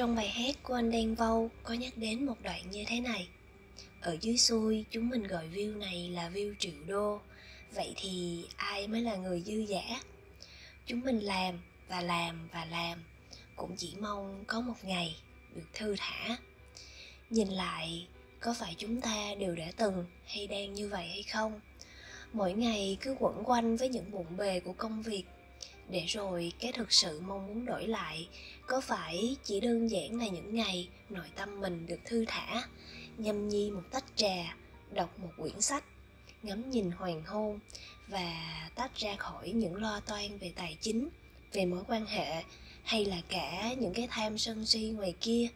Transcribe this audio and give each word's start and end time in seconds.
Trong 0.00 0.14
bài 0.14 0.28
hát 0.28 0.56
của 0.62 0.74
anh 0.74 0.90
Đen 0.90 1.14
Vâu 1.14 1.50
có 1.62 1.74
nhắc 1.74 1.92
đến 1.96 2.26
một 2.26 2.36
đoạn 2.42 2.70
như 2.70 2.84
thế 2.86 3.00
này. 3.00 3.28
Ở 4.00 4.16
dưới 4.20 4.36
xuôi, 4.36 4.84
chúng 4.90 5.08
mình 5.08 5.26
gọi 5.26 5.48
view 5.48 5.78
này 5.78 6.10
là 6.10 6.30
view 6.30 6.54
triệu 6.58 6.72
đô. 6.86 7.20
Vậy 7.74 7.94
thì 7.96 8.44
ai 8.56 8.88
mới 8.88 9.00
là 9.00 9.16
người 9.16 9.42
dư 9.42 9.54
giả? 9.54 10.02
Chúng 10.86 11.00
mình 11.00 11.18
làm 11.18 11.60
và 11.88 12.00
làm 12.00 12.48
và 12.52 12.64
làm. 12.64 13.04
Cũng 13.56 13.76
chỉ 13.76 13.94
mong 14.00 14.44
có 14.46 14.60
một 14.60 14.74
ngày 14.82 15.16
được 15.54 15.66
thư 15.72 15.96
thả. 15.98 16.36
Nhìn 17.30 17.48
lại, 17.48 18.06
có 18.40 18.54
phải 18.58 18.74
chúng 18.78 19.00
ta 19.00 19.34
đều 19.38 19.56
đã 19.56 19.72
từng 19.76 20.06
hay 20.26 20.46
đang 20.46 20.74
như 20.74 20.88
vậy 20.88 21.08
hay 21.08 21.22
không? 21.22 21.60
Mỗi 22.32 22.52
ngày 22.52 22.96
cứ 23.00 23.16
quẩn 23.18 23.42
quanh 23.44 23.76
với 23.76 23.88
những 23.88 24.10
bụng 24.10 24.36
bề 24.36 24.60
của 24.60 24.72
công 24.72 25.02
việc 25.02 25.24
để 25.90 26.04
rồi 26.06 26.52
cái 26.60 26.72
thực 26.72 26.92
sự 26.92 27.20
mong 27.20 27.46
muốn 27.46 27.64
đổi 27.64 27.86
lại, 27.86 28.28
có 28.66 28.80
phải 28.80 29.36
chỉ 29.44 29.60
đơn 29.60 29.90
giản 29.90 30.18
là 30.18 30.26
những 30.26 30.54
ngày 30.54 30.88
nội 31.10 31.26
tâm 31.36 31.60
mình 31.60 31.86
được 31.86 32.00
thư 32.04 32.24
thả, 32.28 32.62
nhâm 33.18 33.48
nhi 33.48 33.70
một 33.70 33.82
tách 33.90 34.04
trà, 34.16 34.56
đọc 34.92 35.18
một 35.18 35.30
quyển 35.36 35.60
sách, 35.60 35.84
ngắm 36.42 36.70
nhìn 36.70 36.90
hoàng 36.90 37.22
hôn 37.26 37.58
và 38.08 38.68
tách 38.74 38.96
ra 38.96 39.16
khỏi 39.16 39.50
những 39.50 39.74
lo 39.74 40.00
toan 40.00 40.38
về 40.38 40.52
tài 40.56 40.76
chính, 40.80 41.08
về 41.52 41.64
mối 41.64 41.82
quan 41.88 42.06
hệ 42.06 42.42
hay 42.82 43.04
là 43.04 43.16
cả 43.28 43.72
những 43.78 43.94
cái 43.94 44.06
tham 44.10 44.38
sân 44.38 44.66
si 44.66 44.80
ngoài 44.80 45.14
kia? 45.20 45.48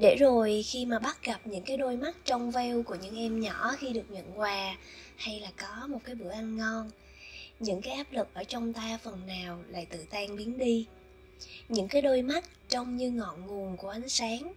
Để 0.00 0.16
rồi 0.20 0.62
khi 0.66 0.86
mà 0.86 0.98
bắt 0.98 1.24
gặp 1.24 1.40
những 1.44 1.64
cái 1.64 1.76
đôi 1.76 1.96
mắt 1.96 2.16
trong 2.24 2.50
veo 2.50 2.82
của 2.82 2.96
những 3.02 3.16
em 3.16 3.40
nhỏ 3.40 3.72
khi 3.78 3.92
được 3.92 4.10
nhận 4.10 4.38
quà, 4.38 4.76
hay 5.16 5.40
là 5.40 5.50
có 5.56 5.86
một 5.86 5.98
cái 6.04 6.14
bữa 6.14 6.30
ăn 6.30 6.56
ngon 6.56 6.90
những 7.60 7.82
cái 7.82 7.94
áp 7.94 8.06
lực 8.12 8.28
ở 8.34 8.44
trong 8.44 8.72
ta 8.72 8.98
phần 9.02 9.26
nào 9.26 9.62
lại 9.68 9.86
tự 9.86 10.06
tan 10.10 10.36
biến 10.36 10.58
đi? 10.58 10.86
Những 11.68 11.88
cái 11.88 12.02
đôi 12.02 12.22
mắt 12.22 12.44
trông 12.68 12.96
như 12.96 13.10
ngọn 13.10 13.46
nguồn 13.46 13.76
của 13.76 13.88
ánh 13.88 14.08
sáng. 14.08 14.52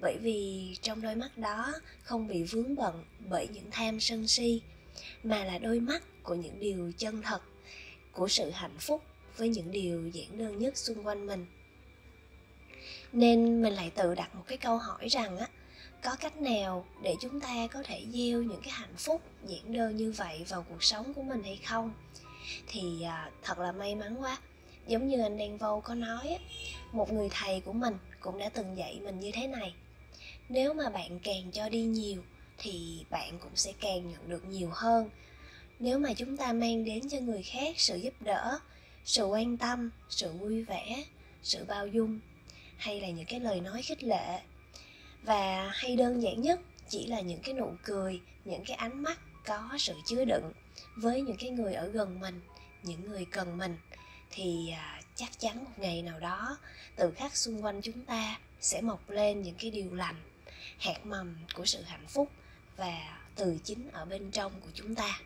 Bởi 0.00 0.16
vì 0.20 0.70
trong 0.82 1.02
đôi 1.02 1.14
mắt 1.14 1.38
đó 1.38 1.72
không 2.02 2.28
bị 2.28 2.42
vướng 2.42 2.76
bận 2.76 3.04
bởi 3.28 3.48
những 3.48 3.70
tham 3.70 4.00
sân 4.00 4.28
si, 4.28 4.60
mà 5.22 5.44
là 5.44 5.58
đôi 5.58 5.80
mắt 5.80 6.02
của 6.22 6.34
những 6.34 6.60
điều 6.60 6.92
chân 6.98 7.22
thật, 7.22 7.42
của 8.12 8.28
sự 8.28 8.50
hạnh 8.50 8.78
phúc 8.78 9.02
với 9.36 9.48
những 9.48 9.70
điều 9.70 10.08
giản 10.08 10.38
đơn 10.38 10.58
nhất 10.58 10.78
xung 10.78 11.06
quanh 11.06 11.26
mình. 11.26 11.46
Nên 13.12 13.62
mình 13.62 13.72
lại 13.72 13.90
tự 13.90 14.14
đặt 14.14 14.34
một 14.34 14.42
cái 14.46 14.58
câu 14.58 14.78
hỏi 14.78 15.08
rằng 15.08 15.38
á, 15.38 15.48
có 16.02 16.16
cách 16.20 16.36
nào 16.36 16.86
để 17.02 17.14
chúng 17.20 17.40
ta 17.40 17.66
có 17.72 17.82
thể 17.82 18.06
gieo 18.12 18.42
những 18.42 18.60
cái 18.62 18.72
hạnh 18.72 18.96
phúc 18.96 19.22
giản 19.46 19.72
đơn 19.72 19.96
như 19.96 20.12
vậy 20.12 20.44
vào 20.48 20.64
cuộc 20.68 20.82
sống 20.82 21.14
của 21.14 21.22
mình 21.22 21.42
hay 21.42 21.60
không? 21.66 21.92
Thì 22.66 23.02
à, 23.02 23.30
thật 23.42 23.58
là 23.58 23.72
may 23.72 23.94
mắn 23.94 24.16
quá. 24.22 24.38
Giống 24.86 25.08
như 25.08 25.22
anh 25.22 25.38
đen 25.38 25.58
vô 25.58 25.80
có 25.84 25.94
nói 25.94 26.28
á, 26.28 26.38
một 26.92 27.12
người 27.12 27.28
thầy 27.32 27.60
của 27.60 27.72
mình 27.72 27.98
cũng 28.20 28.38
đã 28.38 28.48
từng 28.48 28.76
dạy 28.76 29.00
mình 29.04 29.20
như 29.20 29.30
thế 29.34 29.46
này. 29.46 29.74
Nếu 30.48 30.74
mà 30.74 30.90
bạn 30.90 31.18
càng 31.22 31.50
cho 31.52 31.68
đi 31.68 31.82
nhiều 31.82 32.22
thì 32.58 33.04
bạn 33.10 33.38
cũng 33.38 33.56
sẽ 33.56 33.72
càng 33.80 34.10
nhận 34.10 34.28
được 34.28 34.44
nhiều 34.44 34.70
hơn. 34.72 35.10
Nếu 35.78 35.98
mà 35.98 36.12
chúng 36.14 36.36
ta 36.36 36.52
mang 36.52 36.84
đến 36.84 37.08
cho 37.08 37.18
người 37.20 37.42
khác 37.42 37.74
sự 37.80 37.96
giúp 37.96 38.14
đỡ 38.20 38.58
sự 39.04 39.24
quan 39.24 39.56
tâm 39.56 39.90
sự 40.08 40.32
vui 40.32 40.64
vẻ 40.64 41.04
sự 41.42 41.64
bao 41.64 41.86
dung 41.86 42.20
hay 42.76 43.00
là 43.00 43.08
những 43.08 43.26
cái 43.26 43.40
lời 43.40 43.60
nói 43.60 43.82
khích 43.82 44.04
lệ. 44.04 44.40
Và 45.22 45.70
hay 45.74 45.96
đơn 45.96 46.22
giản 46.22 46.42
nhất 46.42 46.60
chỉ 46.88 47.06
là 47.06 47.20
những 47.20 47.40
cái 47.42 47.54
nụ 47.54 47.72
cười 47.82 48.20
những 48.44 48.64
cái 48.66 48.76
ánh 48.76 49.02
mắt 49.02 49.18
có 49.46 49.68
sự 49.78 49.94
chứa 50.06 50.24
đựng 50.24 50.52
với 50.96 51.22
những 51.22 51.36
cái 51.36 51.50
người 51.50 51.74
ở 51.74 51.88
gần 51.88 52.20
mình, 52.20 52.40
những 52.82 53.08
người 53.08 53.26
cần 53.30 53.58
mình, 53.58 53.76
thì 54.30 54.70
à, 54.70 55.02
chắc 55.14 55.38
chắn 55.38 55.64
một 55.64 55.70
ngày 55.76 56.02
nào 56.02 56.20
đó, 56.20 56.58
từ 56.96 57.10
khắc 57.16 57.36
xung 57.36 57.64
quanh 57.64 57.80
chúng 57.82 58.04
ta 58.04 58.38
sẽ 58.60 58.80
mọc 58.80 59.10
lên 59.10 59.42
những 59.42 59.54
cái 59.58 59.70
điều 59.70 59.94
lành, 59.94 60.16
hạt 60.78 61.06
mầm 61.06 61.36
của 61.54 61.66
sự 61.66 61.82
hạnh 61.82 62.06
phúc 62.08 62.30
và 62.76 63.18
từ 63.36 63.58
chính 63.64 63.90
ở 63.92 64.04
bên 64.04 64.30
trong 64.30 64.60
của 64.60 64.70
chúng 64.74 64.94
ta. 64.94 65.20